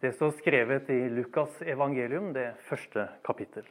Det 0.00 0.12
står 0.12 0.30
skrevet 0.30 0.90
i 0.90 1.08
Lukas 1.12 1.62
evangelium, 1.62 2.32
det 2.32 2.54
første 2.64 3.04
kapittel. 3.24 3.66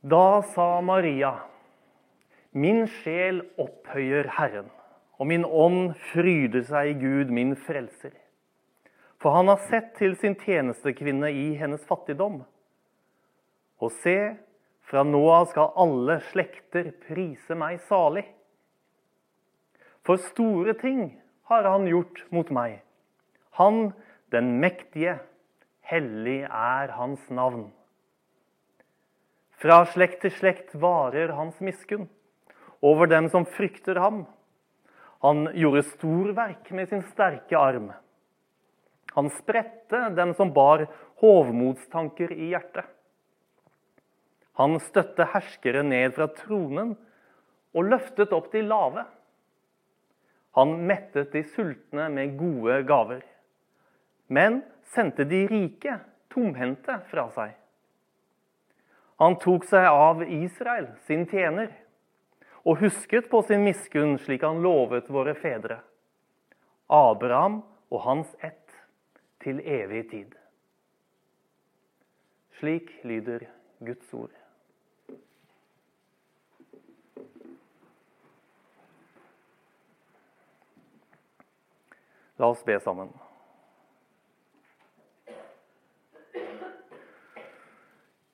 Da 0.00 0.40
sa 0.54 0.80
Maria, 0.80 1.34
min 2.56 2.86
sjel 2.88 3.42
opphøyer 3.60 4.30
Herren, 4.38 4.72
og 5.20 5.28
min 5.28 5.44
ånd 5.44 5.92
fryder 6.14 6.64
seg 6.64 6.94
i 6.94 6.98
Gud, 7.04 7.28
min 7.28 7.52
frelser. 7.60 8.16
For 9.20 9.36
han 9.36 9.52
har 9.52 9.60
sett 9.68 9.92
til 10.00 10.16
sin 10.16 10.34
tjenestekvinne 10.40 11.28
i 11.28 11.52
hennes 11.60 11.84
fattigdom. 11.86 12.40
Og 13.84 13.92
se, 14.00 14.16
fra 14.88 15.04
nå 15.04 15.20
av 15.28 15.50
skal 15.52 15.76
alle 15.76 16.22
slekter 16.32 16.88
prise 17.04 17.54
meg 17.54 17.84
salig. 17.84 18.24
For 20.08 20.18
store 20.32 20.74
ting 20.80 21.10
har 21.52 21.68
han 21.68 21.86
gjort 21.90 22.24
mot 22.32 22.50
meg. 22.54 22.80
Han 23.60 23.92
den 24.32 24.56
mektige, 24.62 25.18
hellig 25.84 26.42
er 26.48 26.92
hans 26.96 27.24
navn. 27.28 27.66
Fra 29.60 29.82
slekt 29.92 30.22
til 30.24 30.32
slekt 30.34 30.72
varer 30.74 31.34
hans 31.36 31.60
miskunn 31.62 32.08
over 32.82 33.10
dem 33.10 33.28
som 33.30 33.44
frykter 33.46 34.00
ham. 34.00 34.24
Han 35.22 35.44
gjorde 35.54 35.84
storverk 35.92 36.72
med 36.74 36.88
sin 36.90 37.04
sterke 37.12 37.58
arm. 37.58 37.92
Han 39.12 39.28
spredte 39.36 40.08
dem 40.16 40.32
som 40.34 40.50
bar 40.56 40.86
hovmodstanker 41.22 42.32
i 42.32 42.50
hjertet. 42.54 42.88
Han 44.58 44.80
støtte 44.82 45.28
herskere 45.32 45.84
ned 45.86 46.16
fra 46.16 46.26
tronen 46.42 46.96
og 47.72 47.88
løftet 47.88 48.32
opp 48.36 48.50
de 48.52 48.64
lave. 48.66 49.04
Han 50.52 50.74
mettet 50.86 51.32
de 51.32 51.42
sultne 51.54 52.08
med 52.12 52.36
gode 52.36 52.82
gaver, 52.88 53.22
men 54.26 54.60
sendte 54.92 55.24
de 55.24 55.46
rike 55.48 55.96
tomhendte 56.32 56.98
fra 57.10 57.28
seg. 57.32 57.54
Han 59.22 59.38
tok 59.40 59.64
seg 59.68 59.86
av 59.86 60.24
Israel, 60.26 60.90
sin 61.06 61.24
tjener, 61.30 61.70
og 62.68 62.82
husket 62.82 63.30
på 63.30 63.40
sin 63.46 63.64
miskunn 63.64 64.18
slik 64.20 64.44
han 64.44 64.60
lovet 64.64 65.08
våre 65.10 65.34
fedre. 65.38 65.80
Abraham 66.92 67.62
og 67.90 68.04
hans 68.04 68.36
ett 68.40 68.76
til 69.42 69.62
evig 69.64 70.04
tid. 70.10 70.36
Slik 72.60 72.92
lyder 73.08 73.48
Guds 73.80 74.12
ord. 74.14 74.41
La 82.36 82.48
oss 82.48 82.64
be 82.64 82.78
sammen. 82.80 83.12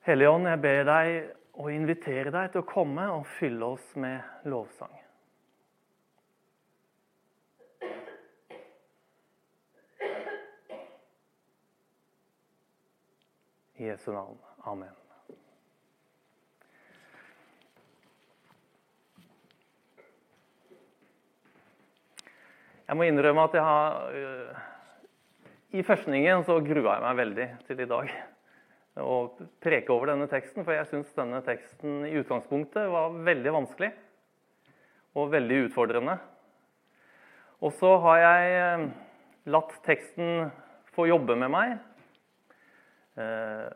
Hellige 0.09 0.31
Ånd, 0.31 0.47
jeg 0.49 0.61
ber 0.65 0.87
deg 0.89 1.09
å 1.59 1.67
invitere 1.69 2.31
deg 2.33 2.55
til 2.55 2.63
å 2.63 2.69
komme 2.69 3.05
og 3.13 3.27
fylle 3.39 3.75
oss 3.75 3.91
med 3.99 4.49
lovsang. 4.49 4.95
I 13.79 13.91
Jesu 13.91 14.11
navn. 14.15 14.41
Amen. 14.67 15.08
Jeg 22.89 22.97
må 22.97 23.05
innrømme 23.05 23.43
at 23.45 23.53
jeg 23.53 23.65
har 23.67 23.97
øh, 24.17 24.61
I 25.77 25.83
førstningen 25.85 26.41
så 26.47 26.55
grua 26.65 26.95
jeg 26.95 27.03
meg 27.05 27.17
veldig 27.19 27.47
til 27.67 27.81
i 27.85 27.87
dag 27.89 28.13
å 29.05 29.17
preke 29.61 29.93
over 29.93 30.09
denne 30.09 30.25
teksten, 30.31 30.65
for 30.65 30.73
jeg 30.73 30.89
syns 30.89 31.11
denne 31.15 31.43
teksten 31.45 32.07
i 32.09 32.15
utgangspunktet 32.17 32.89
var 32.89 33.19
veldig 33.27 33.53
vanskelig 33.59 33.91
og 35.21 35.29
veldig 35.35 35.59
utfordrende. 35.67 36.15
Og 37.61 37.75
så 37.77 37.91
har 38.07 38.23
jeg 38.23 38.55
øh, 38.63 38.87
latt 39.53 39.77
teksten 39.85 40.49
få 40.97 41.07
jobbe 41.11 41.37
med 41.45 41.53
meg. 41.53 41.75
Eh, 43.21 43.69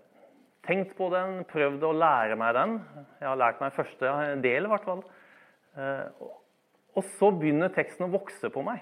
tenkt 0.64 0.96
på 0.96 1.10
den, 1.12 1.42
prøvd 1.52 1.84
å 1.84 1.92
lære 2.00 2.40
meg 2.40 2.56
den. 2.56 2.78
Jeg 3.20 3.28
har 3.28 3.42
lært 3.44 3.60
meg 3.60 3.76
første 3.76 4.16
del, 4.40 4.64
i 4.64 4.72
hvert 4.72 4.88
fall. 4.88 5.04
Og 6.96 7.06
så 7.18 7.32
begynner 7.34 7.72
teksten 7.74 8.06
å 8.06 8.12
vokse 8.14 8.48
på 8.52 8.64
meg. 8.64 8.80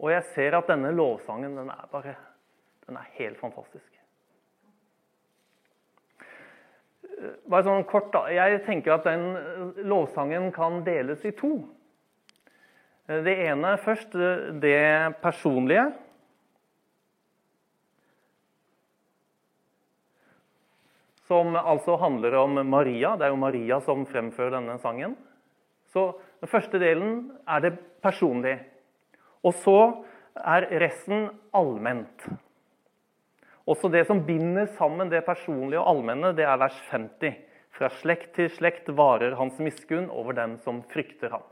Og 0.00 0.10
jeg 0.12 0.24
ser 0.32 0.56
at 0.56 0.70
denne 0.70 0.92
lovsangen 0.94 1.56
den 1.58 1.72
er 1.72 1.88
bare 1.92 2.14
den 2.86 2.98
er 2.98 3.10
helt 3.16 3.38
fantastisk. 3.40 3.88
Bare 7.46 7.64
sånn 7.64 7.84
kort 7.86 8.10
da, 8.14 8.26
Jeg 8.32 8.64
tenker 8.66 8.96
at 8.96 9.06
den 9.06 9.84
lovsangen 9.86 10.50
kan 10.54 10.82
deles 10.84 11.22
i 11.24 11.30
to. 11.36 11.54
Det 13.06 13.34
ene 13.46 13.76
først, 13.82 14.14
det 14.62 15.14
personlige. 15.22 15.86
Som 21.28 21.54
altså 21.56 21.96
handler 22.00 22.36
om 22.42 22.58
Maria. 22.66 23.14
Det 23.16 23.28
er 23.28 23.32
jo 23.32 23.40
Maria 23.40 23.78
som 23.84 24.04
fremfører 24.08 24.58
denne 24.58 24.78
sangen. 24.82 25.16
Så 25.92 26.12
Den 26.42 26.50
første 26.50 26.78
delen 26.82 27.30
er 27.46 27.60
det 27.62 27.76
personlige. 28.02 28.71
Og 29.42 29.54
så 29.62 29.78
er 30.38 30.68
resten 30.82 31.28
allment. 31.54 32.26
Også 33.68 33.90
det 33.92 34.06
som 34.08 34.24
binder 34.26 34.66
sammen 34.78 35.10
det 35.10 35.24
personlige 35.26 35.80
og 35.80 35.90
allmenne, 35.92 36.32
det 36.34 36.46
er 36.46 36.58
vers 36.58 36.78
50. 36.90 37.34
Fra 37.72 37.88
slekt 38.02 38.34
til 38.36 38.50
slekt 38.52 38.90
varer 38.92 39.36
hans 39.38 39.58
miskunn 39.62 40.10
over 40.10 40.36
dem 40.36 40.58
som 40.64 40.82
frykter 40.92 41.32
ham. 41.32 41.44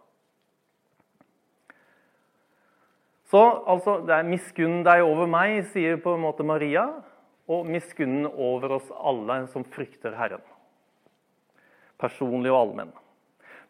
Så 3.30 3.40
altså, 3.40 4.00
det 4.02 4.16
er 4.16 4.26
miskunn 4.26 4.82
deg 4.82 5.04
over 5.06 5.30
meg, 5.30 5.60
sier 5.70 6.00
på 6.02 6.16
en 6.16 6.24
måte 6.24 6.44
Maria, 6.46 6.88
og 7.50 7.66
miskunnen 7.66 8.26
over 8.26 8.76
oss 8.78 8.90
alle 8.94 9.44
som 9.52 9.62
frykter 9.66 10.16
Herren. 10.18 10.42
Personlig 12.00 12.50
og 12.50 12.58
allmenn. 12.58 12.92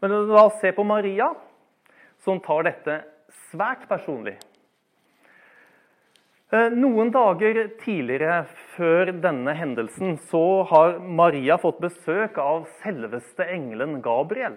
Men 0.00 0.16
la 0.30 0.46
oss 0.46 0.58
se 0.62 0.72
på 0.72 0.84
Maria, 0.86 1.28
som 2.24 2.40
tar 2.44 2.64
dette 2.68 2.96
svært 3.50 3.86
personlig. 3.90 4.36
Eh, 6.50 6.72
noen 6.74 7.12
dager 7.14 7.60
tidligere 7.78 8.42
før 8.74 9.12
denne 9.22 9.52
hendelsen 9.54 10.16
så 10.32 10.64
har 10.66 10.96
Maria 10.98 11.54
fått 11.62 11.78
besøk 11.82 12.40
av 12.42 12.64
selveste 12.80 13.46
engelen 13.46 14.00
Gabriel. 14.02 14.56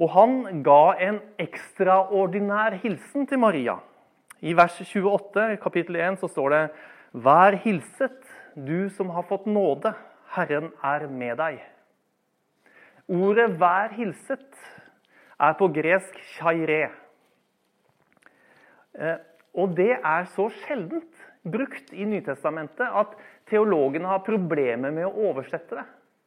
Og 0.00 0.12
han 0.12 0.62
ga 0.64 0.96
en 1.00 1.20
ekstraordinær 1.40 2.78
hilsen 2.80 3.28
til 3.28 3.40
Maria. 3.40 3.76
I 4.40 4.56
vers 4.56 4.80
28 4.80 5.56
kapittel 5.60 6.00
1 6.00 6.20
så 6.20 6.28
står 6.32 6.52
det 6.52 6.64
Vær 7.26 7.56
hilset, 7.60 8.18
du 8.56 8.88
som 8.96 9.12
har 9.12 9.28
fått 9.28 9.44
nåde. 9.48 9.92
Herren 10.36 10.72
er 10.84 11.06
med 11.08 11.36
deg. 11.36 11.60
Ordet 13.08 13.52
'vær 13.60 13.92
hilset' 13.92 14.64
er 15.40 15.52
på 15.58 15.68
gresk 15.68 16.14
'chaire'. 16.36 16.90
Eh, 18.98 19.18
og 19.54 19.76
det 19.76 19.92
er 20.04 20.24
så 20.24 20.48
sjeldent 20.48 21.22
brukt 21.44 21.92
i 21.92 22.04
Nytestamentet 22.04 22.88
at 22.92 23.14
teologene 23.48 24.08
har 24.08 24.24
problemer 24.26 24.90
med 24.90 25.06
å 25.06 25.30
oversette 25.30 25.78
det. 25.78 25.86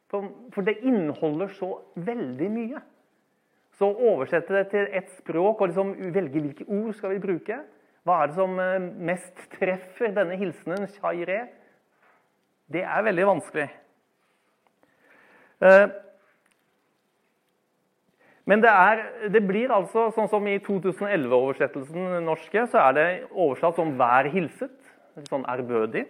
For 0.10 0.66
det 0.66 0.80
inneholder 0.82 1.52
så 1.54 1.76
veldig 1.96 2.50
mye. 2.52 2.82
Så 3.78 3.90
å 3.92 4.14
oversette 4.16 4.54
det 4.54 4.70
til 4.72 4.88
ett 4.98 5.12
språk 5.20 5.62
og 5.62 5.70
liksom 5.70 5.94
velge 6.14 6.42
hvilke 6.42 6.66
ord 6.66 6.96
skal 6.98 7.14
vi 7.16 7.22
bruke 7.24 7.62
Hva 8.08 8.24
er 8.24 8.30
det 8.32 8.36
som 8.40 8.60
eh, 8.64 8.80
mest 8.80 9.42
treffer 9.60 10.14
denne 10.16 10.38
hilsenen, 10.40 10.88
chairé? 10.98 11.44
Det 12.72 12.82
er 12.82 13.04
veldig 13.06 13.26
vanskelig. 13.28 13.68
Men 18.50 18.64
det, 18.64 18.70
er, 18.72 19.02
det, 19.30 19.44
blir 19.46 19.70
altså, 19.74 20.08
sånn 20.16 20.30
som 20.32 20.48
i 20.50 20.56
2011-oversettelsen 20.66 22.24
norske, 22.26 22.64
så 22.72 22.82
er 22.88 22.96
det 22.98 23.08
oversatt 23.30 23.78
som 23.78 23.94
'vær 24.00 24.32
hilset'. 24.34 24.78
Sånn 25.30 25.46
ærbødig. 25.52 26.06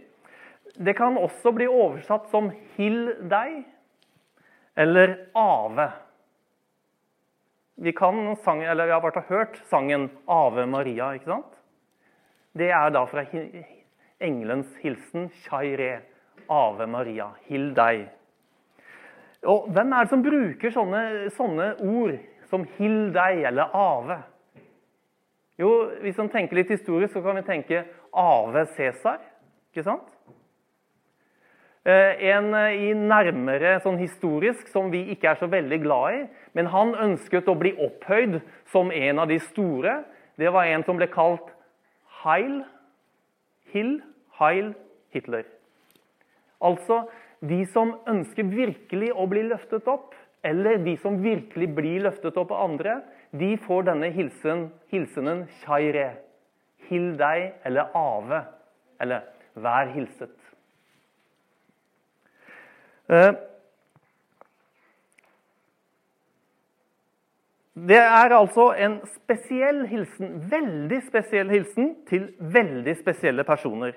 Det 0.78 0.94
kan 0.96 1.18
også 1.18 1.52
bli 1.56 1.68
oversatt 1.68 2.30
som 2.32 2.52
'hill 2.78 3.16
deg' 3.32 3.66
eller 4.78 5.18
'ave'. 5.36 5.90
Vi, 7.80 7.92
kan 7.92 8.36
sang, 8.44 8.64
eller 8.64 8.86
vi 8.86 8.96
har 8.96 9.04
vært 9.04 9.28
hørt 9.28 9.60
sangen 9.68 10.10
'Ave 10.28 10.66
Maria'. 10.68 11.16
ikke 11.16 11.34
sant? 11.34 11.60
Det 12.56 12.72
er 12.72 12.90
da 12.90 13.04
fra 13.06 13.26
engelens 14.22 14.72
hilsen 14.80 15.30
'Shaire'. 15.30 16.02
Ave 16.50 16.88
Maria. 16.88 17.30
Hill 17.46 17.74
deg. 17.76 18.08
Og 19.48 19.70
Hvem 19.72 19.94
er 19.94 20.04
det 20.04 20.12
som 20.12 20.24
bruker 20.24 20.74
sånne, 20.74 21.30
sånne 21.32 21.70
ord 21.80 22.18
som 22.50 22.66
'hill 22.66 23.14
deg' 23.14 23.46
eller 23.48 23.72
'ave'? 23.74 24.22
Jo, 25.60 25.92
hvis 26.02 26.18
man 26.18 26.30
tenker 26.30 26.56
litt 26.56 26.70
historisk, 26.70 27.14
så 27.14 27.22
kan 27.22 27.36
vi 27.36 27.42
tenke 27.42 27.84
Ave 28.14 28.66
Cæsar. 28.66 29.20
Ikke 29.72 29.84
sant? 29.84 30.08
Eh, 31.86 32.16
en 32.32 32.54
i 32.54 32.94
nærmere 32.94 33.80
sånn 33.84 33.98
historisk 33.98 34.68
som 34.68 34.92
vi 34.92 35.06
ikke 35.14 35.30
er 35.32 35.36
så 35.36 35.48
veldig 35.48 35.82
glad 35.84 36.14
i. 36.14 36.28
Men 36.54 36.66
han 36.66 36.96
ønsket 36.96 37.48
å 37.48 37.58
bli 37.60 37.74
opphøyd 37.76 38.42
som 38.72 38.92
en 38.92 39.20
av 39.20 39.28
de 39.28 39.40
store. 39.40 40.04
Det 40.40 40.52
var 40.54 40.64
en 40.64 40.84
som 40.84 41.00
ble 41.00 41.08
kalt 41.08 41.52
Heil. 42.24 42.64
Hill. 43.74 44.02
Heil 44.40 44.74
Hitler. 45.12 45.44
Altså 46.62 47.04
de 47.40 47.64
som 47.72 47.94
ønsker 48.10 48.48
virkelig 48.52 49.14
å 49.16 49.28
bli 49.32 49.46
løftet 49.48 49.88
opp, 49.88 50.16
eller 50.44 50.80
de 50.84 50.96
som 51.00 51.20
virkelig 51.24 51.68
blir 51.76 52.04
løftet 52.06 52.38
opp 52.40 52.52
av 52.56 52.64
andre, 52.70 53.00
de 53.32 53.54
får 53.66 53.90
denne 53.92 54.10
hilsen, 54.16 54.70
hilsenen 54.92 55.46
Shaire. 55.62 56.14
Hill 56.90 57.12
deg, 57.20 57.52
eller 57.68 57.92
Ave. 57.96 58.42
Eller 59.00 59.28
vær 59.60 59.92
hilset. 59.94 60.36
Eh, 63.10 63.32
det 67.90 68.02
er 68.02 68.36
altså 68.36 68.72
en 68.78 69.00
spesiell 69.16 69.86
hilsen, 69.90 70.36
veldig 70.52 71.00
spesiell 71.08 71.50
hilsen 71.54 71.94
til 72.10 72.30
veldig 72.40 72.96
spesielle 73.00 73.46
personer. 73.48 73.96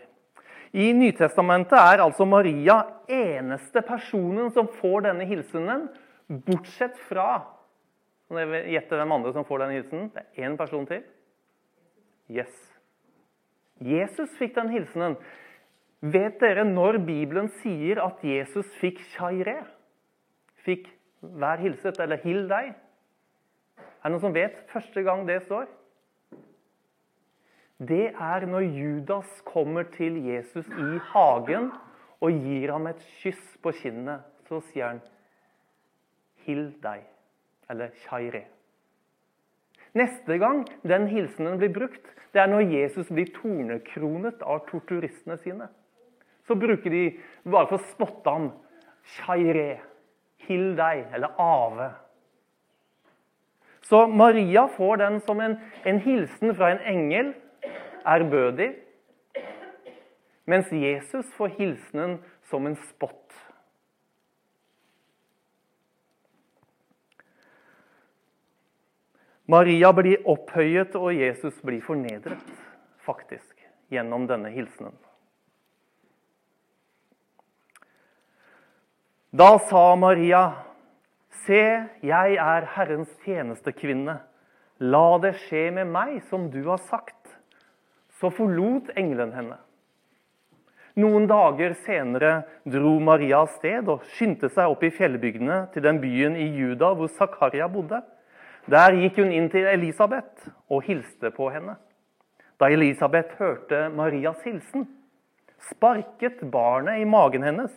I 0.72 0.92
Nytestamentet 0.96 1.76
er 1.76 2.00
altså 2.00 2.24
Maria 2.24 2.78
eneste 3.10 3.82
personen 3.84 4.48
som 4.54 4.70
får 4.80 5.04
denne 5.08 5.26
hilsenen, 5.28 5.90
bortsett 6.46 6.96
fra 7.10 7.42
gjette 8.32 8.96
hvem 8.96 9.12
andre 9.12 9.32
som 9.34 9.44
får 9.44 9.60
denne 9.60 9.76
hilsenen? 9.76 10.08
Det 10.14 10.22
er 10.24 10.46
én 10.48 10.56
person 10.56 10.86
til. 10.88 11.02
Yes. 12.32 12.52
Jesus 13.82 14.32
fikk 14.38 14.54
den 14.56 14.72
hilsenen. 14.72 15.18
Vet 16.00 16.40
dere 16.40 16.64
når 16.64 17.02
Bibelen 17.04 17.50
sier 17.60 18.00
at 18.02 18.22
Jesus 18.24 18.66
fikk 18.80 19.02
shaire? 19.12 19.66
Fikk 20.64 20.88
'vær 21.22 21.60
hilset' 21.60 22.00
eller 22.00 22.16
'hill 22.16 22.48
deg'? 22.48 22.74
Er 23.76 24.08
det 24.08 24.10
noen 24.10 24.20
som 24.20 24.34
vet 24.34 24.56
første 24.72 25.02
gang 25.02 25.26
det 25.28 25.42
står? 25.42 25.68
Det 27.88 28.12
er 28.14 28.46
når 28.46 28.66
Judas 28.76 29.40
kommer 29.48 29.88
til 29.96 30.20
Jesus 30.26 30.68
i 30.68 31.00
hagen 31.12 31.70
og 32.22 32.30
gir 32.44 32.72
ham 32.72 32.86
et 32.86 33.02
kyss 33.22 33.42
på 33.62 33.72
kinnet. 33.80 34.22
Så 34.48 34.60
sier 34.70 34.86
han 34.86 35.00
'hill 36.44 36.74
deg' 36.82 37.08
eller 37.70 37.88
'shaire'. 37.88 38.44
Neste 39.94 40.38
gang 40.38 40.66
den 40.82 41.06
hilsenen 41.08 41.58
blir 41.58 41.72
brukt, 41.72 42.06
det 42.32 42.40
er 42.40 42.46
når 42.46 42.60
Jesus 42.60 43.08
blir 43.08 43.32
tornekronet 43.34 44.42
av 44.42 44.66
torturistene 44.68 45.36
sine 45.38 45.68
så 46.46 46.54
bruker 46.54 46.90
de 46.90 47.02
bare 47.44 47.68
for 47.70 47.78
å 47.78 47.90
spotte 47.92 48.34
ham 48.34 48.50
Shaire, 49.16 49.80
hill 50.46 50.76
deg, 50.78 51.08
eller 51.14 51.34
Ave. 51.42 51.88
Så 53.82 54.04
Maria 54.06 54.68
får 54.70 55.00
den 55.00 55.16
som 55.26 55.40
en, 55.42 55.56
en 55.84 55.98
hilsen 56.04 56.54
fra 56.54 56.70
en 56.70 56.84
engel, 56.86 57.32
ærbødig. 58.06 58.72
Mens 60.44 60.72
Jesus 60.72 61.26
får 61.36 61.54
hilsenen 61.58 62.18
som 62.50 62.66
en 62.66 62.76
spott. 62.76 63.18
Maria 69.46 69.90
blir 69.92 70.22
opphøyet, 70.28 70.94
og 70.96 71.14
Jesus 71.14 71.58
blir 71.66 71.82
fornedret, 71.84 72.52
faktisk, 73.04 73.56
gjennom 73.92 74.26
denne 74.30 74.52
hilsenen. 74.54 74.94
Da 79.32 79.58
sa 79.68 79.94
Maria, 79.96 80.52
'Se, 81.30 81.88
jeg 82.02 82.34
er 82.34 82.66
Herrens 82.74 83.08
tjenestekvinne. 83.24 84.20
La 84.78 85.18
det 85.18 85.34
skje 85.34 85.70
med 85.72 85.86
meg 85.86 86.22
som 86.28 86.50
du 86.50 86.68
har 86.68 86.76
sagt.' 86.76 87.21
Så 88.22 88.30
forlot 88.30 88.92
engelen 88.94 89.32
henne. 89.34 89.56
Noen 91.02 91.24
dager 91.26 91.72
senere 91.82 92.44
dro 92.68 92.92
Maria 93.02 93.40
av 93.42 93.48
sted 93.56 93.88
og 93.90 94.04
skyndte 94.12 94.50
seg 94.52 94.70
opp 94.70 94.84
i 94.86 94.92
fjellbygdene 94.94 95.56
til 95.74 95.82
den 95.82 95.98
byen 95.98 96.36
i 96.38 96.46
Juda 96.54 96.92
hvor 96.94 97.10
Zakaria 97.10 97.66
bodde. 97.72 97.98
Der 98.70 98.94
gikk 98.94 99.18
hun 99.18 99.32
inn 99.34 99.48
til 99.50 99.66
Elisabeth 99.66 100.52
og 100.70 100.84
hilste 100.86 101.32
på 101.34 101.48
henne. 101.50 101.74
Da 102.62 102.68
Elisabeth 102.70 103.40
hørte 103.40 103.88
Marias 103.90 104.44
hilsen, 104.46 104.86
sparket 105.72 106.44
barnet 106.52 107.02
i 107.02 107.08
magen 107.08 107.42
hennes 107.42 107.74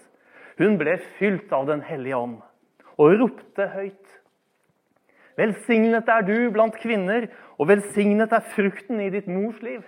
hun 0.60 0.78
ble 0.78 1.00
fylt 1.18 1.50
av 1.56 1.66
Den 1.72 1.82
hellige 1.88 2.20
ånd 2.20 2.38
og 3.02 3.18
ropte 3.20 3.72
høyt. 3.74 4.14
Velsignet 5.36 6.08
er 6.08 6.22
du 6.24 6.38
blant 6.54 6.78
kvinner, 6.80 7.26
og 7.60 7.68
velsignet 7.68 8.32
er 8.32 8.46
frukten 8.54 9.02
i 9.04 9.10
ditt 9.12 9.26
mors 9.28 9.58
liv. 9.66 9.82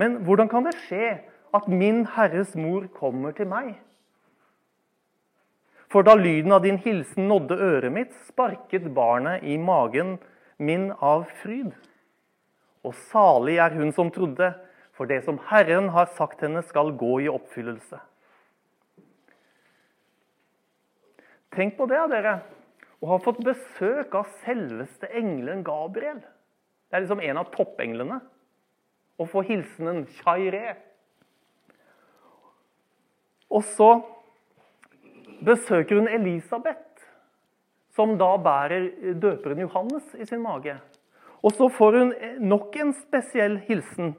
Men 0.00 0.20
hvordan 0.26 0.50
kan 0.52 0.66
det 0.66 0.76
skje 0.84 1.16
at 1.56 1.68
min 1.68 2.04
Herres 2.16 2.54
mor 2.58 2.88
kommer 2.96 3.32
til 3.36 3.48
meg? 3.48 3.74
For 5.92 6.04
da 6.04 6.16
lyden 6.18 6.52
av 6.52 6.64
din 6.64 6.80
hilsen 6.82 7.28
nådde 7.30 7.56
øret 7.62 7.94
mitt, 7.94 8.14
sparket 8.26 8.90
barnet 8.94 9.44
i 9.46 9.56
magen 9.56 10.16
min 10.58 10.90
av 11.00 11.28
fryd. 11.42 11.70
Og 12.84 12.94
salig 13.10 13.56
er 13.62 13.74
hun 13.78 13.92
som 13.94 14.10
trodde, 14.12 14.52
for 14.96 15.08
det 15.08 15.22
som 15.24 15.38
Herren 15.50 15.90
har 15.94 16.10
sagt 16.16 16.42
henne, 16.44 16.62
skal 16.66 16.94
gå 16.98 17.18
i 17.24 17.30
oppfyllelse. 17.30 17.98
Tenk 21.56 21.76
på 21.78 21.86
det, 21.88 22.02
dere. 22.12 22.38
Å 23.00 23.10
ha 23.12 23.18
fått 23.22 23.42
besøk 23.44 24.14
av 24.16 24.28
selveste 24.42 25.08
engelen 25.14 25.62
Gabriel. 25.64 26.18
Det 26.88 26.96
er 26.96 27.04
liksom 27.04 27.22
en 27.24 27.40
av 27.40 27.52
toppenglene. 27.52 28.20
Å 29.16 29.26
få 29.28 29.42
hilsenen 29.46 30.04
Chairé. 30.18 30.76
Og 33.50 33.64
så 33.64 33.90
besøker 35.44 36.00
hun 36.00 36.10
Elisabeth, 36.10 36.82
som 37.96 38.16
da 38.20 38.34
bærer 38.42 38.90
døperen 39.20 39.62
Johannes 39.64 40.14
i 40.20 40.26
sin 40.28 40.42
mage. 40.44 40.76
Og 41.42 41.52
så 41.56 41.68
får 41.72 41.98
hun 41.98 42.14
nok 42.44 42.76
en 42.82 42.92
spesiell 42.96 43.58
hilsen, 43.68 44.14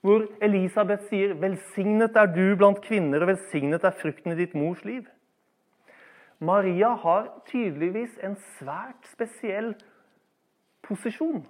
hvor 0.00 0.26
Elisabeth 0.42 1.08
sier 1.08 1.34
'Velsignet 1.34 2.16
er 2.16 2.26
du 2.26 2.56
blant 2.56 2.80
kvinner, 2.82 3.22
og 3.22 3.28
velsignet 3.28 3.84
er 3.84 3.90
frukten 3.90 4.32
i 4.32 4.36
ditt 4.36 4.54
mors 4.54 4.84
liv'. 4.84 5.08
Maria 6.38 6.94
har 6.94 7.42
tydeligvis 7.46 8.18
en 8.22 8.36
svært 8.58 9.08
spesiell 9.08 9.74
posisjon. 10.82 11.46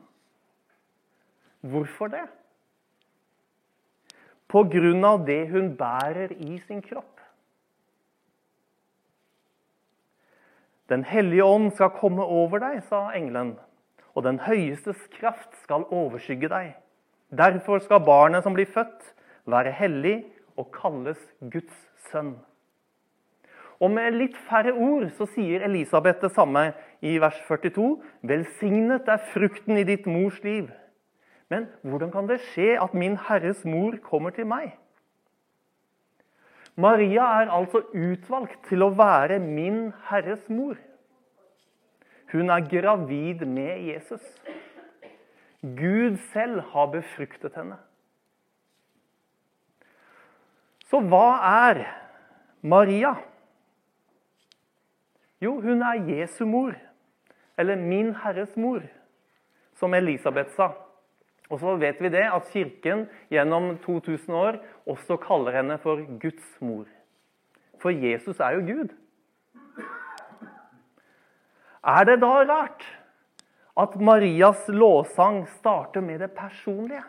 Hvorfor 1.60 2.06
det? 2.06 2.28
På 4.48 4.62
grunn 4.70 5.04
av 5.04 5.24
det 5.26 5.46
hun 5.50 5.72
bærer 5.78 6.32
i 6.36 6.58
sin 6.66 6.82
kropp. 6.82 7.16
Den 10.86 11.02
hellige 11.04 11.44
ånd 11.44 11.72
skal 11.74 11.90
komme 11.98 12.22
over 12.22 12.62
deg, 12.62 12.78
sa 12.86 13.08
engelen, 13.16 13.56
og 14.14 14.22
den 14.22 14.38
høyestes 14.44 15.00
kraft 15.16 15.56
skal 15.64 15.88
overskygge 15.90 16.50
deg. 16.52 16.76
Derfor 17.34 17.82
skal 17.82 18.04
barnet 18.06 18.46
som 18.46 18.54
blir 18.54 18.70
født, 18.70 19.02
være 19.50 19.74
hellig 19.74 20.20
og 20.56 20.70
kalles 20.74 21.18
Guds 21.40 21.74
sønn. 22.10 22.36
Og 23.82 23.90
med 23.92 24.14
litt 24.16 24.36
færre 24.48 24.72
ord 24.72 25.10
så 25.18 25.26
sier 25.34 25.66
Elisabeth 25.66 26.22
det 26.22 26.32
samme 26.32 26.70
i 27.04 27.18
vers 27.20 27.36
42. 27.48 27.96
Velsignet 28.24 29.10
er 29.10 29.26
frukten 29.34 29.76
i 29.76 29.84
ditt 29.84 30.06
mors 30.08 30.38
liv. 30.46 30.70
Men 31.48 31.68
hvordan 31.86 32.10
kan 32.10 32.26
det 32.28 32.40
skje 32.50 32.74
at 32.82 32.94
min 32.94 33.16
Herres 33.28 33.62
mor 33.64 33.96
kommer 34.02 34.34
til 34.34 34.48
meg? 34.50 34.74
Maria 36.76 37.24
er 37.40 37.52
altså 37.54 37.80
utvalgt 37.94 38.58
til 38.68 38.84
å 38.84 38.92
være 38.98 39.38
min 39.40 39.92
Herres 40.10 40.48
mor. 40.52 40.76
Hun 42.32 42.50
er 42.50 42.66
gravid 42.68 43.46
med 43.46 43.86
Jesus. 43.86 44.24
Gud 45.62 46.18
selv 46.32 46.60
har 46.72 46.90
befruktet 46.92 47.54
henne. 47.56 47.78
Så 50.86 51.00
hva 51.00 51.38
er 51.46 51.80
Maria? 52.60 53.14
Jo, 55.40 55.56
hun 55.60 55.82
er 55.82 56.04
Jesu 56.10 56.44
mor. 56.46 56.76
Eller 57.58 57.80
min 57.80 58.12
Herres 58.20 58.52
mor, 58.56 58.82
som 59.74 59.94
Elisabeth 59.94 60.52
sa. 60.58 60.74
Og 61.50 61.60
så 61.62 61.76
vet 61.78 62.00
vi 62.02 62.10
det 62.10 62.24
at 62.26 62.48
Kirken 62.50 63.06
gjennom 63.30 63.76
2000 63.84 64.34
år 64.34 64.60
også 64.86 65.18
kaller 65.22 65.54
henne 65.54 65.78
for 65.78 66.02
Guds 66.20 66.46
mor. 66.60 66.86
For 67.78 67.94
Jesus 67.94 68.40
er 68.40 68.56
jo 68.56 68.66
Gud. 68.66 68.94
Er 71.86 72.04
det 72.08 72.18
da 72.20 72.32
rart 72.48 72.86
at 73.76 74.00
Marias 74.00 74.68
lovsang 74.68 75.44
starter 75.58 76.00
med 76.00 76.18
det 76.18 76.32
personlige. 76.34 77.04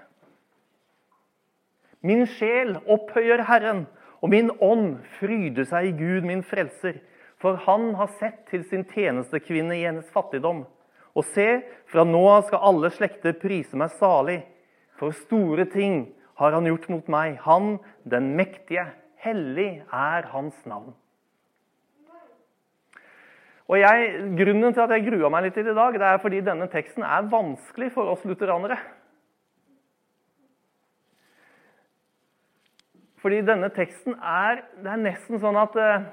Min 2.01 2.27
sjel 2.27 2.75
opphøyer 2.85 3.41
Herren, 3.47 3.87
og 4.21 4.29
min 4.29 4.51
ånd 4.61 4.97
fryder 5.19 5.65
seg 5.65 5.89
i 5.89 5.95
Gud, 5.97 6.25
min 6.27 6.43
frelser. 6.43 6.99
For 7.41 7.57
han 7.67 7.93
har 7.95 8.11
sett 8.19 8.45
til 8.49 8.63
sin 8.67 8.83
tjenestekvinne 8.89 9.77
i 9.77 9.85
hennes 9.85 10.09
fattigdom. 10.13 10.65
Og 11.17 11.25
se, 11.33 11.47
fra 11.89 12.05
nå 12.05 12.21
av 12.29 12.45
skal 12.45 12.61
alle 12.69 12.91
slekter 12.93 13.33
prise 13.41 13.77
meg 13.79 13.95
salig. 13.97 14.41
For 14.99 15.15
store 15.25 15.65
ting 15.73 16.03
har 16.37 16.53
han 16.53 16.69
gjort 16.69 16.87
mot 16.93 17.09
meg. 17.09 17.39
Han, 17.47 17.77
den 18.05 18.35
mektige, 18.37 18.85
hellig 19.25 19.81
er 19.89 20.29
hans 20.33 20.57
navn. 20.69 20.93
Og 23.67 23.81
jeg, 23.81 24.11
Grunnen 24.37 24.71
til 24.71 24.83
at 24.85 24.93
jeg 24.95 25.07
grua 25.09 25.31
meg 25.33 25.47
litt 25.47 25.57
til 25.57 25.67
i 25.67 25.75
dag, 25.75 25.97
det 25.97 26.07
er 26.07 26.21
fordi 26.23 26.43
denne 26.45 26.69
teksten 26.71 27.03
er 27.03 27.27
vanskelig 27.31 27.89
for 27.97 28.13
oss 28.13 28.23
lutheranere. 28.23 28.77
Fordi 33.17 33.41
denne 33.41 33.67
teksten 33.73 34.13
er 34.21 34.61
Det 34.77 34.91
er 34.93 34.99
nesten 35.01 35.41
sånn 35.41 35.57
at 35.57 35.73
eh, 35.81 36.05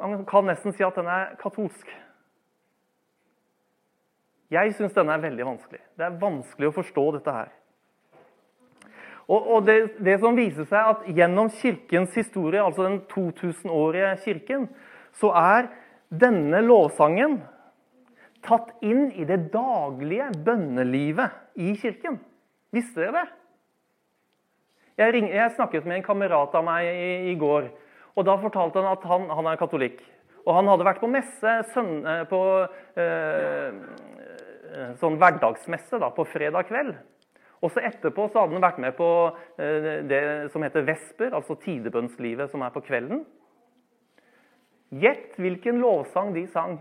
Man 0.00 0.24
kan 0.26 0.48
nesten 0.48 0.74
si 0.74 0.82
at 0.82 0.96
den 0.96 1.06
er 1.06 1.36
katolsk. 1.40 1.86
Jeg 4.52 4.74
syns 4.76 4.94
denne 4.94 5.16
er 5.16 5.24
veldig 5.24 5.46
vanskelig. 5.46 5.80
Det 5.98 6.06
er 6.06 6.18
vanskelig 6.20 6.68
å 6.70 6.76
forstå 6.76 7.06
dette 7.16 7.34
her. 7.34 7.54
Og, 9.26 9.40
og 9.56 9.64
det, 9.66 9.78
det, 10.06 10.20
som 10.22 10.36
viser 10.38 10.68
seg 10.70 10.92
at 10.92 11.06
Gjennom 11.10 11.50
kirkens 11.50 12.14
historie, 12.14 12.62
altså 12.62 12.86
den 12.86 13.00
2000-årige 13.10 14.12
kirken, 14.22 14.68
så 15.18 15.32
er 15.34 15.70
denne 16.14 16.60
lovsangen 16.62 17.40
tatt 18.46 18.70
inn 18.86 19.08
i 19.18 19.26
det 19.26 19.48
daglige 19.50 20.28
bønnelivet 20.46 21.58
i 21.58 21.74
kirken. 21.80 22.20
Visste 22.74 23.02
dere 23.02 23.16
det? 23.16 23.26
Jeg, 24.96 25.12
ring, 25.12 25.26
jeg, 25.28 25.52
snakket 25.56 25.84
med 25.84 25.98
en 25.98 26.06
kamerat 26.06 26.54
av 26.56 26.64
meg 26.64 26.86
i, 26.88 27.32
i, 27.32 27.34
går. 27.36 27.68
og 28.14 28.24
Da 28.24 28.36
fortalte 28.40 28.80
han 28.80 28.94
at 28.94 29.02
han, 29.10 29.26
han, 29.28 29.48
er 29.50 29.58
katolikk. 29.60 29.98
Og 30.46 30.54
han 30.56 30.70
hadde 30.70 30.86
vært 30.86 31.02
på 31.02 31.10
messe 31.10 31.56
sønn, 31.74 31.98
eh, 32.06 32.22
på 32.30 32.40
eh, 32.96 33.76
sånn 35.00 35.18
hverdagsmesse 35.20 36.00
da, 36.02 36.10
på 36.14 36.26
fredag 36.28 36.68
kveld. 36.70 36.96
Og 37.64 37.72
så 37.72 37.82
Etterpå 37.88 38.26
så 38.28 38.42
hadde 38.42 38.58
han 38.58 38.64
vært 38.66 38.82
med 38.82 38.96
på 38.98 39.08
eh, 39.60 39.88
det 40.06 40.22
som 40.52 40.64
heter 40.64 40.84
vesper, 40.86 41.32
altså 41.34 41.56
tidebønnslivet 41.62 42.52
som 42.52 42.64
er 42.66 42.74
på 42.74 42.84
kvelden. 42.84 43.24
Gjett 44.94 45.34
hvilken 45.40 45.80
lovsang 45.82 46.34
de 46.36 46.44
sang. 46.52 46.76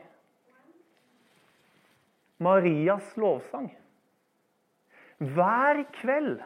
Marias 2.43 3.15
lovsang. 3.17 3.71
Hver 5.17 5.85
kveld 6.01 6.43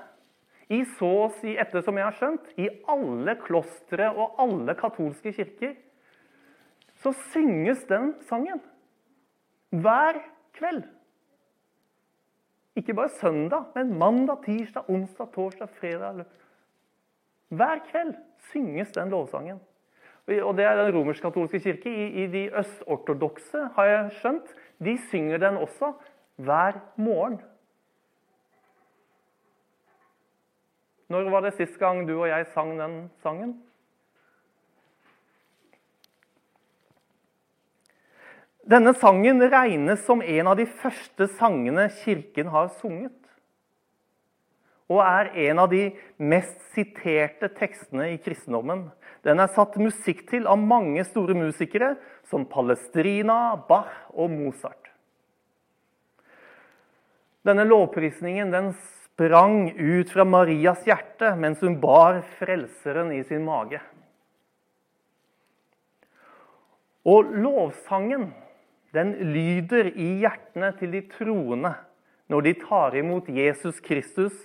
i 0.69 0.83
så 0.99 1.09
å 1.25 1.29
si, 1.39 1.55
etter 1.57 1.81
som 1.81 1.97
jeg 1.97 2.05
har 2.05 2.17
skjønt, 2.19 2.51
i 2.61 2.69
alle 2.93 3.33
klostre 3.41 4.11
og 4.13 4.37
alle 4.41 4.75
katolske 4.77 5.33
kirker, 5.33 5.73
så 7.01 7.15
synges 7.33 7.81
den 7.89 8.11
sangen. 8.29 8.61
Hver 9.73 10.21
kveld. 10.59 10.85
Ikke 12.79 12.93
bare 12.95 13.09
søndag, 13.09 13.65
men 13.75 13.97
mandag, 13.99 14.37
tirsdag, 14.45 14.89
onsdag, 14.89 15.27
torsdag, 15.35 15.69
fredag. 15.69 16.23
Hver 17.49 17.81
kveld 17.91 18.13
synges 18.51 18.91
den 18.95 19.09
lovsangen. 19.09 19.59
Og 20.27 20.57
Det 20.57 20.65
er 20.65 20.75
den 20.77 20.95
romersk-katolske 20.95 21.59
kirke. 21.59 21.91
I, 22.23 22.27
de 22.27 22.45
østortodokse 22.59 23.69
har 23.75 23.85
jeg 23.85 24.11
skjønt, 24.11 24.55
de 24.79 24.97
synger 25.09 25.37
den 25.37 25.57
også 25.57 25.93
hver 26.35 26.79
morgen. 26.95 27.41
Når 31.09 31.29
var 31.29 31.41
det 31.41 31.53
sist 31.57 31.79
gang 31.79 32.07
du 32.07 32.19
og 32.21 32.27
jeg 32.27 32.45
sang 32.53 32.79
den 32.79 33.11
sangen? 33.23 33.57
Denne 38.69 38.93
sangen 38.93 39.41
regnes 39.49 40.03
som 40.05 40.21
en 40.21 40.47
av 40.51 40.59
de 40.59 40.67
første 40.69 41.25
sangene 41.39 41.87
Kirken 42.03 42.51
har 42.53 42.67
sunget. 42.77 43.15
Og 44.89 45.01
er 45.01 45.31
en 45.49 45.61
av 45.61 45.71
de 45.71 45.87
mest 46.21 46.57
siterte 46.75 47.49
tekstene 47.57 48.11
i 48.13 48.19
kristendommen. 48.21 48.87
Den 49.25 49.41
er 49.41 49.49
satt 49.53 49.77
musikk 49.81 50.21
til 50.29 50.45
av 50.49 50.61
mange 50.61 51.01
store 51.05 51.33
musikere, 51.37 51.95
som 52.29 52.45
Palestrina, 52.49 53.57
Bach 53.69 53.93
og 54.13 54.29
Mozart. 54.33 54.91
Denne 57.45 57.65
lovprisningen 57.65 58.51
den 58.53 58.73
sprang 58.77 59.71
ut 59.77 60.11
fra 60.13 60.25
Marias 60.27 60.85
hjerte 60.85 61.31
mens 61.39 61.63
hun 61.65 61.79
bar 61.81 62.21
Frelseren 62.37 63.09
i 63.15 63.23
sin 63.25 63.41
mage. 63.47 63.81
Og 67.09 67.31
lovsangen 67.33 68.29
den 68.95 69.13
lyder 69.33 69.91
i 69.93 70.07
hjertene 70.23 70.71
til 70.79 70.93
de 70.95 71.03
troende 71.11 71.73
når 72.29 72.45
de 72.45 72.53
tar 72.61 72.95
imot 72.97 73.29
Jesus 73.33 73.81
Kristus 73.85 74.35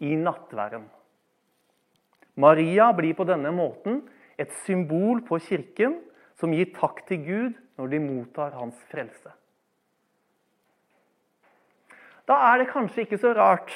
i 0.00 0.14
nattværen. 0.16 0.86
Maria 2.34 2.90
blir 2.96 3.14
på 3.14 3.26
denne 3.28 3.52
måten 3.54 4.02
et 4.40 4.52
symbol 4.64 5.22
på 5.26 5.38
Kirken 5.44 6.00
som 6.40 6.52
gir 6.52 6.72
takk 6.74 7.04
til 7.08 7.22
Gud 7.24 7.58
når 7.78 7.92
de 7.92 8.02
mottar 8.02 8.56
hans 8.58 8.78
frelse. 8.90 9.30
Da 12.24 12.38
er 12.50 12.62
det 12.62 12.72
kanskje 12.72 13.04
ikke 13.04 13.20
så 13.20 13.34
rart 13.36 13.72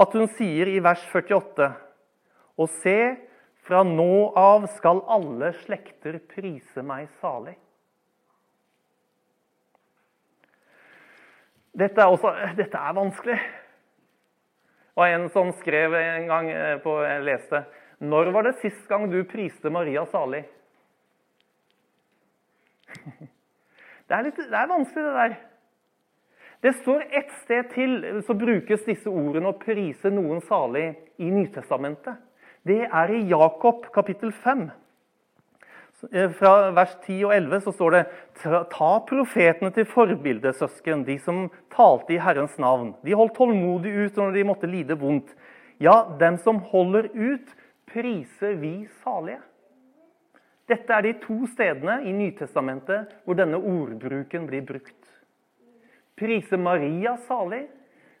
at 0.00 0.14
hun 0.16 0.26
sier 0.36 0.68
i 0.68 0.80
vers 0.82 1.02
48.: 1.12 1.70
Og 2.58 2.68
se, 2.82 3.16
fra 3.64 3.82
nå 3.86 4.34
av 4.36 4.66
skal 4.76 5.00
alle 5.08 5.52
slekter 5.62 6.18
prise 6.34 6.82
meg 6.82 7.06
salig. 7.20 7.54
Dette 11.74 12.00
er, 12.00 12.10
også, 12.10 12.30
dette 12.54 12.78
er 12.78 12.94
vanskelig. 12.94 13.38
Og 14.94 15.08
en 15.08 15.24
som 15.34 15.50
skrev 15.58 15.94
en 15.98 16.28
gang 16.30 16.50
eh, 16.52 16.76
på 16.82 16.92
jeg 17.02 17.24
leste 17.26 17.64
Når 18.04 18.30
var 18.34 18.46
det 18.46 18.60
sist 18.60 18.84
gang 18.86 19.08
du 19.10 19.24
priste 19.26 19.70
Maria 19.74 20.04
salig? 20.12 20.44
Det 24.04 24.12
er, 24.12 24.26
litt, 24.26 24.36
det 24.36 24.52
er 24.52 24.66
vanskelig, 24.68 25.02
det 25.06 25.12
der. 25.16 25.34
Det 26.60 26.72
står 26.82 27.06
ett 27.08 27.30
sted 27.40 27.70
til 27.72 27.94
så 28.26 28.34
brukes 28.36 28.82
disse 28.84 29.08
ordene 29.08 29.48
å 29.48 29.56
prise 29.56 30.12
noen 30.12 30.42
salig 30.44 30.90
i 31.24 31.30
Nytestamentet. 31.32 32.20
Det 32.68 32.82
er 32.84 33.14
i 33.16 33.22
Jakob 33.30 33.88
kapittel 33.96 34.28
5. 34.44 34.66
Eh, 36.12 36.30
fra 36.38 36.70
vers 36.76 36.96
10 37.06 37.24
og 37.28 37.34
11 37.34 37.60
så 37.64 37.72
står 37.72 37.96
det 37.96 38.04
Ta 38.72 38.90
profetene 39.08 39.70
til 39.74 39.86
forbilde, 39.88 40.52
søsken, 40.52 41.04
de 41.06 41.18
som 41.22 41.46
talte 41.74 42.16
i 42.16 42.20
Herrens 42.20 42.58
navn. 42.58 42.94
De 43.04 43.16
holdt 43.16 43.36
tålmodig 43.38 43.94
ut 44.04 44.20
når 44.20 44.36
de 44.36 44.46
måtte 44.48 44.70
lide 44.70 44.98
vondt. 44.98 45.34
Ja, 45.82 46.04
dem 46.20 46.38
som 46.38 46.62
holder 46.70 47.10
ut, 47.14 47.50
priser 47.90 48.56
vi 48.60 48.88
salige. 49.02 49.40
Dette 50.68 50.94
er 50.96 51.04
de 51.04 51.16
to 51.20 51.44
stedene 51.52 52.00
i 52.08 52.12
Nytestamentet 52.14 53.10
hvor 53.24 53.36
denne 53.36 53.60
ordbruken 53.60 54.46
blir 54.48 54.64
brukt 54.64 55.04
priser 56.16 56.56
Maria 56.56 57.16
salig. 57.16 57.66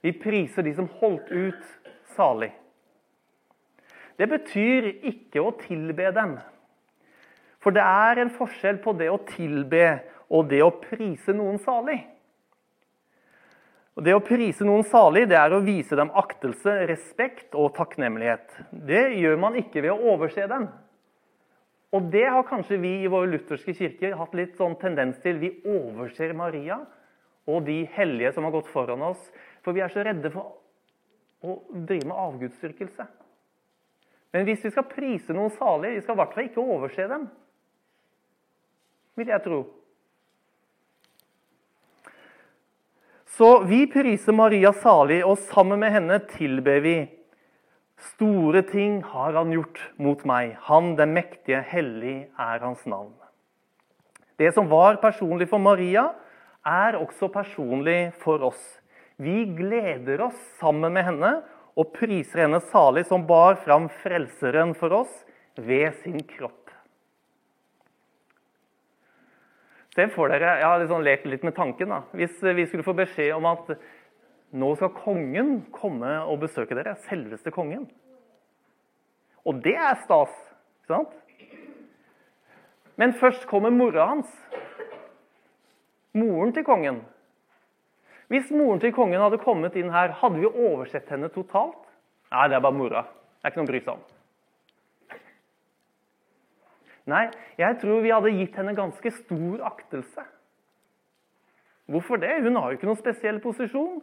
Vi 0.00 0.12
priser 0.12 0.62
de 0.62 0.74
som 0.74 0.88
holdt 1.00 1.30
ut, 1.30 1.62
salig. 2.16 2.52
Det 4.18 4.28
betyr 4.30 4.90
ikke 5.10 5.42
å 5.42 5.54
tilbe 5.58 6.10
dem. 6.14 6.36
For 7.64 7.72
det 7.72 7.84
er 7.84 8.20
en 8.20 8.32
forskjell 8.34 8.82
på 8.84 8.92
det 8.98 9.08
å 9.08 9.22
tilbe 9.24 9.86
og 10.28 10.50
det 10.50 10.60
å 10.64 10.74
prise 10.82 11.32
noen 11.36 11.56
salig. 11.64 12.02
Og 13.94 14.02
Det 14.02 14.14
å 14.14 14.22
prise 14.26 14.66
noen 14.66 14.82
salig 14.90 15.28
det 15.30 15.36
er 15.38 15.52
å 15.54 15.62
vise 15.62 15.94
dem 15.96 16.10
aktelse, 16.18 16.72
respekt 16.90 17.54
og 17.54 17.76
takknemlighet. 17.76 18.56
Det 18.74 19.04
gjør 19.20 19.38
man 19.38 19.58
ikke 19.60 19.84
ved 19.84 19.92
å 19.94 20.14
overse 20.14 20.48
dem. 20.50 20.66
Og 21.94 22.08
det 22.10 22.24
har 22.26 22.42
kanskje 22.48 22.80
vi 22.82 22.90
i 23.04 23.10
våre 23.10 23.30
lutherske 23.30 23.70
kirker 23.78 24.16
hatt 24.18 24.34
litt 24.34 24.56
sånn 24.58 24.74
tendens 24.80 25.20
til. 25.22 25.38
Vi 25.38 25.52
overser 25.62 26.34
Maria 26.34 26.80
og 27.46 27.68
de 27.68 27.84
hellige 27.94 28.32
som 28.34 28.48
har 28.48 28.56
gått 28.56 28.72
foran 28.72 29.04
oss. 29.12 29.22
For 29.62 29.76
vi 29.76 29.84
er 29.84 29.94
så 29.94 30.02
redde 30.02 30.32
for 30.34 30.56
å 31.46 31.60
drive 31.70 32.08
med 32.10 32.18
avgudsdyrkelse. 32.18 33.06
Men 34.34 34.48
hvis 34.48 34.66
vi 34.66 34.74
skal 34.74 34.90
prise 34.90 35.36
noen 35.36 35.54
salig, 35.54 35.94
vi 35.94 36.02
skal 36.02 36.16
i 36.16 36.22
hvert 36.24 36.34
fall 36.34 36.48
ikke 36.48 36.66
overse 36.74 37.06
dem. 37.14 37.28
Vil 39.14 39.30
jeg 39.30 39.42
tro. 39.44 39.62
Så 43.34 43.50
vi 43.66 43.82
priser 43.90 44.34
Maria 44.36 44.70
salig, 44.78 45.20
og 45.26 45.40
sammen 45.50 45.80
med 45.82 45.94
henne 45.94 46.20
tilber 46.36 46.82
vi. 46.84 46.96
Store 48.14 48.62
ting 48.66 49.00
har 49.06 49.34
han 49.34 49.50
gjort 49.54 49.80
mot 50.02 50.22
meg. 50.28 50.54
Han 50.68 50.94
den 50.98 51.14
mektige, 51.16 51.62
hellig 51.66 52.28
er 52.38 52.62
hans 52.62 52.84
navn. 52.86 53.14
Det 54.38 54.50
som 54.54 54.68
var 54.70 55.00
personlig 55.02 55.48
for 55.50 55.62
Maria, 55.62 56.08
er 56.66 56.98
også 56.98 57.28
personlig 57.30 58.14
for 58.22 58.42
oss. 58.50 58.62
Vi 59.16 59.44
gleder 59.54 60.24
oss 60.26 60.38
sammen 60.58 60.94
med 60.94 61.06
henne 61.06 61.36
og 61.78 61.92
priser 61.94 62.44
henne 62.44 62.62
salig 62.70 63.04
som 63.06 63.26
bar 63.26 63.58
fram 63.62 63.86
Frelseren 64.02 64.74
for 64.78 64.94
oss 65.02 65.22
ved 65.58 65.94
sin 66.02 66.22
kropp. 66.26 66.63
Se 69.94 70.08
for 70.10 70.28
dere, 70.28 70.58
Jeg 70.58 70.66
har 70.66 70.80
liksom 70.80 71.04
lekt 71.04 71.26
litt 71.26 71.44
med 71.44 71.54
tanken. 71.54 71.88
da. 71.88 72.02
Hvis 72.12 72.40
vi 72.42 72.66
skulle 72.66 72.82
få 72.86 72.94
beskjed 72.96 73.34
om 73.36 73.46
at 73.46 73.76
nå 74.52 74.74
skal 74.76 74.90
kongen 74.90 75.66
komme 75.72 76.18
og 76.26 76.40
besøke 76.40 76.74
dere. 76.74 76.96
Selveste 77.08 77.50
kongen. 77.50 77.88
Og 79.46 79.62
det 79.62 79.76
er 79.76 79.94
stas. 80.04 80.30
ikke 80.82 80.94
sant? 80.94 81.14
Men 82.96 83.12
først 83.12 83.46
kommer 83.46 83.70
mora 83.70 84.06
hans. 84.06 84.30
Moren 86.14 86.52
til 86.52 86.64
kongen. 86.64 87.00
Hvis 88.30 88.50
moren 88.50 88.80
til 88.80 88.92
kongen 88.92 89.20
hadde 89.20 89.38
kommet 89.42 89.74
inn 89.76 89.90
her, 89.90 90.14
hadde 90.20 90.40
vi 90.40 90.46
oversett 90.46 91.08
henne 91.10 91.28
totalt? 91.28 91.80
Nei, 92.32 92.48
det 92.48 92.56
er 92.56 92.60
bare 92.60 92.72
mora. 92.78 93.02
Det 93.42 93.44
er 93.44 93.50
ikke 93.52 93.62
noe 93.62 93.66
å 93.68 93.72
bry 93.72 93.80
seg 93.80 93.94
om. 93.94 94.04
Nei, 97.10 97.26
jeg 97.60 97.76
tror 97.82 98.00
vi 98.00 98.12
hadde 98.14 98.32
gitt 98.32 98.56
henne 98.56 98.76
ganske 98.76 99.10
stor 99.12 99.64
aktelse. 99.68 100.24
Hvorfor 101.90 102.16
det? 102.16 102.38
Hun 102.42 102.56
har 102.56 102.70
jo 102.70 102.78
ikke 102.78 102.88
noen 102.88 103.00
spesiell 103.00 103.40
posisjon. 103.44 104.00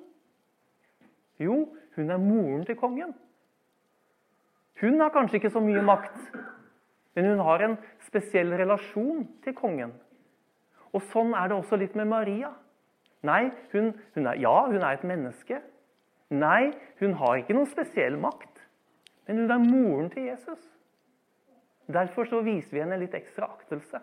Jo, 1.41 1.55
hun 1.97 2.13
er 2.13 2.21
moren 2.21 2.65
til 2.67 2.77
kongen. 2.77 3.15
Hun 4.81 5.01
har 5.01 5.13
kanskje 5.13 5.39
ikke 5.39 5.53
så 5.53 5.61
mye 5.61 5.81
makt, 5.85 6.17
men 7.15 7.27
hun 7.31 7.41
har 7.45 7.65
en 7.65 7.75
spesiell 8.05 8.53
relasjon 8.57 9.25
til 9.45 9.57
kongen. 9.57 9.93
Og 10.93 11.03
sånn 11.13 11.33
er 11.37 11.49
det 11.49 11.57
også 11.57 11.79
litt 11.81 11.97
med 11.97 12.09
Maria. 12.09 12.51
Nei, 13.25 13.51
hun, 13.73 13.91
hun 14.15 14.29
er, 14.29 14.39
ja, 14.41 14.55
hun 14.67 14.81
er 14.81 14.97
et 14.97 15.05
menneske. 15.07 15.61
Nei, 16.33 16.71
hun 17.01 17.13
har 17.19 17.41
ikke 17.41 17.55
noen 17.57 17.69
spesiell 17.69 18.17
makt, 18.21 18.61
men 19.27 19.43
hun 19.43 19.53
er 19.53 19.65
moren 19.65 20.09
til 20.13 20.29
Jesus. 20.31 20.61
Derfor 21.91 22.29
så 22.29 22.41
viser 22.45 22.75
vi 22.75 22.83
henne 22.83 22.99
litt 23.01 23.15
ekstra 23.17 23.49
aktelse. 23.51 24.01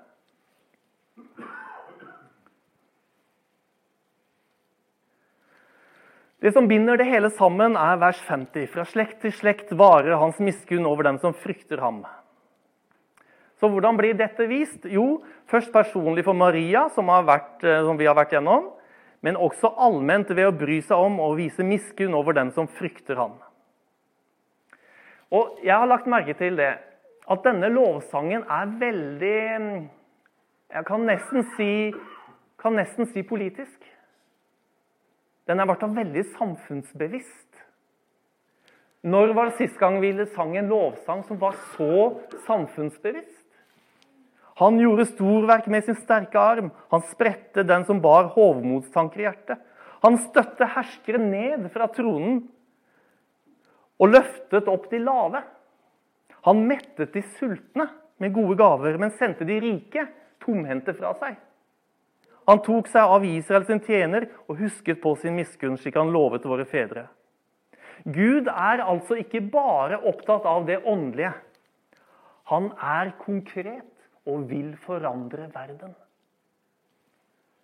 Det 6.38 6.52
som 6.54 6.68
binder 6.70 6.96
det 6.96 7.08
hele 7.08 7.30
sammen, 7.34 7.74
er 7.74 7.98
vers 7.98 8.20
50. 8.28 8.68
Fra 8.70 8.84
slekt 8.86 9.18
til 9.24 9.34
slekt 9.34 9.72
varer 9.74 10.20
hans 10.20 10.38
miskunn 10.38 10.86
over 10.86 11.08
dem 11.08 11.18
som 11.18 11.34
frykter 11.34 11.82
ham. 11.82 12.04
Så 13.58 13.66
hvordan 13.66 13.98
blir 13.98 14.14
dette 14.14 14.46
vist? 14.46 14.84
Jo, 14.86 15.24
først 15.50 15.72
personlig 15.74 16.22
for 16.28 16.38
Maria, 16.38 16.84
som, 16.94 17.10
vært, 17.26 17.58
eh, 17.66 17.82
som 17.82 17.98
vi 17.98 18.06
har 18.06 18.14
vært 18.14 18.36
gjennom. 18.36 18.70
Men 19.20 19.34
også 19.34 19.72
allment 19.74 20.30
ved 20.30 20.46
å 20.46 20.54
bry 20.54 20.78
seg 20.78 20.94
om 20.94 21.18
og 21.18 21.40
vise 21.40 21.66
miskunn 21.66 22.14
over 22.14 22.36
dem 22.38 22.52
som 22.54 22.70
frykter 22.70 23.18
ham. 23.18 23.34
Og 25.34 25.58
Jeg 25.64 25.74
har 25.74 25.90
lagt 25.90 26.06
merke 26.06 26.38
til 26.38 26.54
det 26.56 26.76
at 27.28 27.44
denne 27.44 27.68
lovsangen 27.72 28.44
er 28.48 28.74
veldig 28.80 29.40
Jeg 30.68 30.84
kan 30.84 31.04
nesten 31.08 31.46
si, 31.56 31.92
kan 32.60 32.76
nesten 32.76 33.08
si 33.08 33.22
politisk. 33.24 33.84
Den 35.48 35.60
er 35.60 35.70
i 35.70 35.94
veldig 35.96 36.24
samfunnsbevisst. 36.36 37.62
Når 39.08 39.32
var 39.32 39.48
det 39.48 39.56
sist 39.56 39.78
gang 39.78 40.00
vi 40.02 40.12
sang 40.34 40.56
en 40.56 40.68
lovsang 40.68 41.22
som 41.24 41.40
var 41.40 41.56
så 41.76 42.18
samfunnsbevisst? 42.44 43.46
Han 44.58 44.78
gjorde 44.82 45.06
storverk 45.06 45.68
med 45.70 45.84
sin 45.86 45.96
sterke 45.96 46.38
arm. 46.38 46.72
Han 46.90 47.04
spredte 47.08 47.62
den 47.62 47.84
som 47.86 48.00
bar 48.02 48.32
hovmodstanker 48.34 49.22
i 49.22 49.28
hjertet. 49.28 49.60
Han 50.02 50.18
støtte 50.18 50.66
herskere 50.74 51.20
ned 51.22 51.70
fra 51.72 51.86
tronen 51.94 52.42
og 53.98 54.12
løftet 54.12 54.68
opp 54.70 54.90
de 54.90 55.00
lave. 55.02 55.42
Han 56.48 56.64
mettet 56.64 57.12
de 57.12 57.22
sultne 57.36 57.90
med 58.18 58.32
gode 58.32 58.56
gaver, 58.56 58.96
men 58.96 59.12
sendte 59.18 59.44
de 59.44 59.58
rike 59.60 60.06
tomhendte 60.40 60.94
fra 60.96 61.12
seg. 61.20 61.36
Han 62.48 62.62
tok 62.64 62.88
seg 62.88 63.12
av 63.12 63.26
Israel 63.28 63.66
sin 63.68 63.82
tjener 63.84 64.30
og 64.46 64.56
husket 64.62 65.02
på 65.02 65.12
sin 65.20 65.36
miskunn, 65.36 65.76
slik 65.76 65.98
han 66.00 66.14
lovet 66.14 66.46
våre 66.48 66.64
fedre. 66.64 67.04
Gud 68.08 68.48
er 68.48 68.80
altså 68.80 69.18
ikke 69.20 69.42
bare 69.52 70.00
opptatt 70.08 70.46
av 70.48 70.64
det 70.64 70.78
åndelige. 70.88 71.34
Han 72.48 72.70
er 72.80 73.12
konkret 73.20 74.08
og 74.24 74.48
vil 74.48 74.72
forandre 74.80 75.50
verden. 75.52 75.92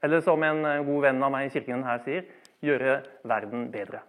Eller 0.05 0.21
som 0.21 0.43
en 0.45 0.61
god 0.85 1.05
venn 1.07 1.25
av 1.25 1.33
meg 1.33 1.49
i 1.49 1.55
kirken 1.55 1.87
her 1.87 2.05
sier 2.05 2.29
gjøre 2.65 2.99
verden 3.25 3.71
bedre. 3.73 4.05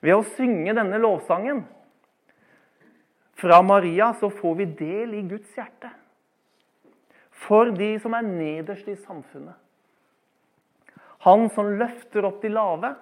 Ved 0.00 0.16
å 0.16 0.24
synge 0.36 0.72
denne 0.76 1.00
lovsangen 1.02 1.66
fra 3.36 3.62
Maria 3.62 4.14
så 4.20 4.30
får 4.30 4.54
vi 4.54 4.64
del 4.78 5.14
i 5.14 5.22
Guds 5.28 5.52
hjerte. 5.56 5.90
For 7.46 7.68
de 7.76 7.90
som 8.00 8.16
er 8.16 8.24
nederst 8.24 8.88
i 8.88 8.96
samfunnet. 8.96 9.54
Han 11.26 11.50
som 11.52 11.74
løfter 11.76 12.24
opp 12.24 12.40
de 12.40 12.52
lave 12.52 12.94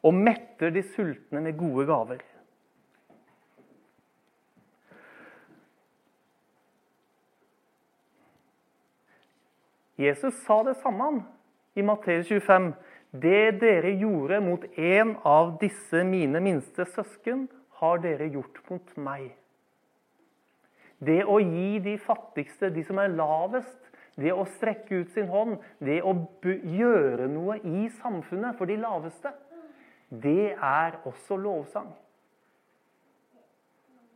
og 0.00 0.16
metter 0.16 0.72
de 0.74 0.82
sultne 0.94 1.42
med 1.44 1.58
gode 1.60 1.86
gaver. 1.86 2.22
Jesus 10.00 10.34
sa 10.46 10.62
det 10.64 10.78
samme 10.80 11.20
i 11.76 11.82
Matteus 11.84 12.26
25. 12.26 12.72
Det 13.10 13.58
dere 13.60 13.90
gjorde 14.00 14.38
mot 14.40 14.64
en 14.78 15.12
av 15.26 15.58
disse 15.60 16.00
mine 16.06 16.40
minste 16.40 16.86
søsken, 16.88 17.48
har 17.80 18.00
dere 18.00 18.30
gjort 18.32 18.62
mot 18.70 18.96
meg. 18.96 19.28
Det 21.00 21.22
å 21.24 21.38
gi 21.40 21.78
de 21.80 21.96
fattigste, 22.00 22.68
de 22.74 22.84
som 22.84 23.00
er 23.00 23.14
lavest, 23.14 23.78
det 24.20 24.32
å 24.34 24.44
strekke 24.58 25.00
ut 25.00 25.12
sin 25.14 25.30
hånd, 25.32 25.56
det 25.80 26.00
å 26.04 26.12
gjøre 26.44 27.28
noe 27.30 27.56
i 27.64 27.88
samfunnet 28.00 28.58
for 28.58 28.68
de 28.68 28.76
laveste, 28.80 29.32
det 30.10 30.52
er 30.56 30.98
også 31.08 31.38
lovsang. 31.40 31.88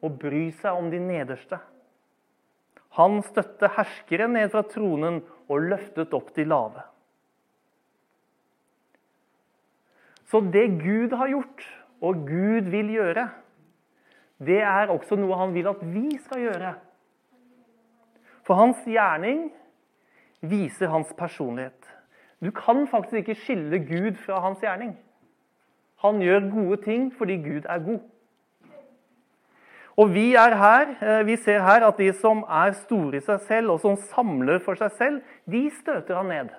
Å 0.05 0.11
bry 0.11 0.51
seg 0.61 0.77
om 0.77 0.91
de 0.93 1.01
nederste. 1.01 1.61
Han 2.99 3.23
støtte 3.27 3.71
herskere 3.79 4.27
ned 4.31 4.53
fra 4.53 4.63
tronen 4.69 5.23
og 5.49 5.71
løftet 5.71 6.13
opp 6.15 6.35
de 6.37 6.45
lave. 6.47 6.85
Så 10.29 10.41
det 10.53 10.67
Gud 10.83 11.15
har 11.17 11.31
gjort, 11.31 11.65
og 12.05 12.27
Gud 12.29 12.69
vil 12.73 12.93
gjøre, 12.95 13.29
det 14.39 14.61
er 14.63 14.91
også 14.91 15.17
noe 15.19 15.37
han 15.39 15.55
vil 15.55 15.69
at 15.71 15.83
vi 15.95 16.19
skal 16.25 16.43
gjøre. 16.47 16.75
For 18.45 18.59
hans 18.59 18.81
gjerning 18.87 19.47
viser 20.45 20.91
hans 20.93 21.13
personlighet. 21.17 21.91
Du 22.45 22.51
kan 22.51 22.87
faktisk 22.91 23.23
ikke 23.23 23.41
skille 23.41 23.79
Gud 23.87 24.19
fra 24.25 24.41
hans 24.45 24.61
gjerning. 24.61 24.97
Han 26.05 26.21
gjør 26.21 26.51
gode 26.53 26.83
ting 26.85 27.07
fordi 27.17 27.39
Gud 27.45 27.65
er 27.69 27.79
god. 27.87 28.03
Og 29.97 30.11
vi 30.11 30.35
er 30.35 30.57
her, 30.59 30.87
eh, 31.01 31.27
vi 31.27 31.37
ser 31.37 31.63
her 31.63 31.87
at 31.87 31.99
de 31.99 32.13
som 32.13 32.43
er 32.43 32.73
store 32.75 33.17
i 33.17 33.23
seg 33.23 33.41
selv, 33.47 33.71
og 33.71 33.81
som 33.81 33.97
samler 33.97 34.59
for 34.59 34.75
seg 34.75 34.91
selv, 34.99 35.21
de 35.47 35.71
støter 35.71 36.19
han 36.19 36.27
ned. 36.27 36.51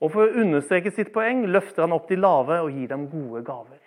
Og 0.00 0.10
For 0.12 0.24
å 0.24 0.40
understreke 0.40 0.90
sitt 0.90 1.12
poeng 1.12 1.44
løfter 1.46 1.84
han 1.84 1.92
opp 1.92 2.08
de 2.08 2.16
lave 2.16 2.60
og 2.60 2.72
gir 2.72 2.88
dem 2.88 3.06
gode 3.12 3.44
gaver. 3.44 3.83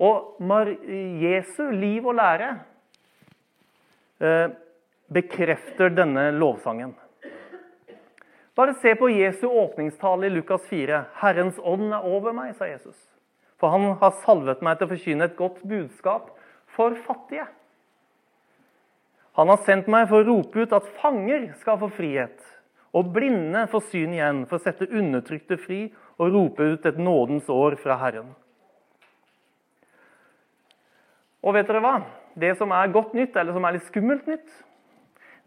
Og 0.00 0.40
Jesu 1.20 1.62
liv 1.76 2.06
og 2.08 2.16
lære 2.16 2.50
eh, 4.20 4.48
bekrefter 5.12 5.92
denne 5.92 6.30
lovsangen. 6.32 6.94
Bare 8.56 8.74
se 8.80 8.94
på 8.96 9.08
Jesu 9.12 9.46
åpningstale 9.48 10.26
i 10.26 10.34
Lukas 10.34 10.66
4. 10.68 11.04
'Herrens 11.20 11.60
ånd 11.62 11.92
er 11.92 12.04
over 12.04 12.32
meg', 12.32 12.56
sa 12.56 12.66
Jesus. 12.68 12.96
For 13.60 13.68
han 13.68 13.96
har 14.00 14.16
salvet 14.24 14.62
meg 14.64 14.78
til 14.78 14.88
å 14.88 14.92
forkynne 14.94 15.28
et 15.28 15.36
godt 15.36 15.60
budskap 15.68 16.30
for 16.76 16.96
fattige. 17.06 17.46
Han 19.38 19.48
har 19.52 19.60
sendt 19.64 19.88
meg 19.88 20.08
for 20.08 20.20
å 20.20 20.26
rope 20.26 20.64
ut 20.64 20.72
at 20.76 20.88
fanger 21.00 21.52
skal 21.60 21.78
få 21.80 21.90
frihet, 21.94 22.40
og 22.92 23.12
blinde 23.14 23.66
få 23.70 23.80
syn 23.92 24.16
igjen, 24.16 24.44
for 24.48 24.58
å 24.58 24.64
sette 24.64 24.88
undertrykte 24.90 25.60
fri 25.60 25.82
og 26.18 26.34
rope 26.34 26.72
ut 26.74 26.86
et 26.88 26.98
nådens 26.98 27.48
år 27.52 27.78
fra 27.80 27.96
Herren. 28.00 28.32
Og 31.40 31.56
vet 31.56 31.68
dere 31.68 31.82
hva? 31.84 31.94
Det 32.36 32.52
som 32.58 32.72
er 32.74 32.92
godt 32.92 33.14
nytt, 33.16 33.36
eller 33.36 33.56
som 33.56 33.64
er 33.64 33.76
litt 33.76 33.88
skummelt 33.88 34.28
nytt, 34.28 34.50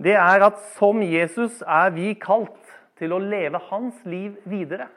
det 0.04 0.16
er 0.18 0.44
at 0.44 0.60
som 0.76 1.02
Jesus 1.06 1.62
er 1.62 1.94
vi 1.96 2.14
kalt 2.20 2.74
til 3.00 3.14
å 3.14 3.22
leve 3.22 3.62
hans 3.70 4.00
liv 4.10 4.36
videre. 4.50 4.90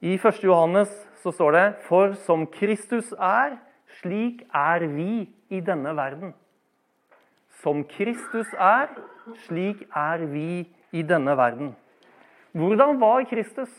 I 0.00 0.16
1. 0.16 0.42
Johannes 0.44 0.90
så 1.22 1.32
står 1.32 1.56
det 1.56 1.64
For 1.86 2.14
som 2.26 2.46
Kristus 2.50 3.12
er, 3.14 3.58
slik 4.00 4.42
er 4.56 4.86
vi 4.88 5.28
i 5.52 5.60
denne 5.60 5.92
verden. 5.96 6.32
Som 7.60 7.84
Kristus 7.84 8.48
er, 8.56 8.88
slik 9.44 9.84
er 9.96 10.24
vi 10.32 10.64
i 10.96 11.04
denne 11.06 11.36
verden. 11.36 11.74
Hvordan 12.56 12.98
var 13.00 13.28
Kristus? 13.30 13.70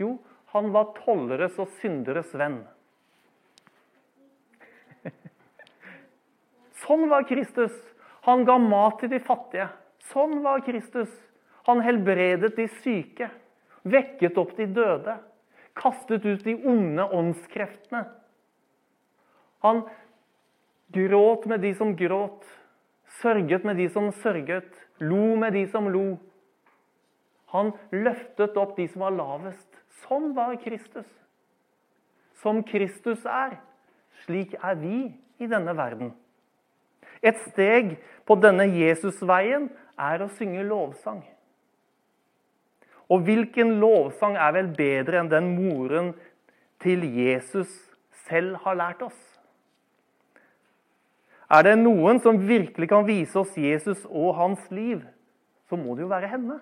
Jo, 0.00 0.16
han 0.54 0.72
var 0.74 0.94
tolleres 1.04 1.58
og 1.60 1.68
synderes 1.82 2.32
venn. 2.34 2.62
Sånn 6.84 7.08
var 7.10 7.26
Kristus. 7.28 7.74
Han 8.26 8.44
ga 8.48 8.58
mat 8.60 9.00
til 9.00 9.12
de 9.12 9.20
fattige. 9.22 9.68
Sånn 10.10 10.40
var 10.44 10.62
Kristus. 10.64 11.10
Han 11.68 11.82
helbredet 11.84 12.54
de 12.56 12.66
syke, 12.80 13.28
vekket 13.84 14.38
opp 14.40 14.54
de 14.56 14.66
døde, 14.74 15.18
kastet 15.76 16.24
ut 16.24 16.44
de 16.44 16.56
onde 16.66 17.04
åndskreftene. 17.04 18.06
Han 19.60 19.84
gråt 20.92 21.44
med 21.46 21.60
de 21.60 21.74
som 21.76 21.92
gråt, 21.96 22.46
sørget 23.20 23.64
med 23.68 23.76
de 23.76 23.88
som 23.92 24.08
sørget, 24.22 24.72
lo 24.98 25.36
med 25.36 25.52
de 25.54 25.66
som 25.68 25.88
lo. 25.92 26.16
Han 27.52 27.74
løftet 27.92 28.56
opp 28.56 28.76
de 28.78 28.86
som 28.88 29.04
var 29.04 29.14
lavest. 29.14 29.68
Sånn 30.06 30.32
var 30.36 30.56
Kristus. 30.62 31.08
Som 32.40 32.62
Kristus 32.64 33.26
er, 33.28 33.58
slik 34.24 34.56
er 34.56 34.78
vi 34.80 35.10
i 35.42 35.48
denne 35.50 35.74
verden. 35.76 36.14
Et 37.22 37.36
steg 37.50 37.96
på 38.26 38.36
denne 38.40 38.66
Jesusveien 38.72 39.68
er 40.00 40.24
å 40.24 40.30
synge 40.38 40.64
lovsang. 40.64 41.20
Og 43.10 43.26
hvilken 43.26 43.76
lovsang 43.82 44.36
er 44.38 44.54
vel 44.54 44.70
bedre 44.76 45.20
enn 45.20 45.32
den 45.32 45.50
moren 45.56 46.12
til 46.80 47.02
Jesus 47.04 47.72
selv 48.28 48.60
har 48.64 48.78
lært 48.78 49.02
oss? 49.02 49.18
Er 51.50 51.66
det 51.66 51.80
noen 51.80 52.20
som 52.22 52.38
virkelig 52.46 52.86
kan 52.92 53.02
vise 53.08 53.34
oss 53.40 53.56
Jesus 53.58 54.04
og 54.06 54.36
hans 54.38 54.62
liv, 54.70 55.02
så 55.66 55.74
må 55.76 55.96
det 55.98 56.06
jo 56.06 56.12
være 56.12 56.30
henne. 56.30 56.60